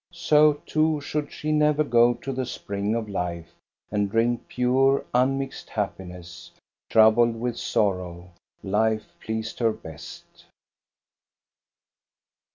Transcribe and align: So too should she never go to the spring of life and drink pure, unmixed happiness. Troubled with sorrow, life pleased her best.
So 0.13 0.53
too 0.65 0.99
should 0.99 1.31
she 1.31 1.51
never 1.51 1.83
go 1.83 2.15
to 2.15 2.33
the 2.33 2.47
spring 2.47 2.95
of 2.95 3.07
life 3.07 3.53
and 3.91 4.09
drink 4.09 4.47
pure, 4.47 5.05
unmixed 5.13 5.69
happiness. 5.69 6.49
Troubled 6.89 7.39
with 7.39 7.55
sorrow, 7.55 8.31
life 8.63 9.13
pleased 9.21 9.59
her 9.59 9.71
best. 9.71 10.45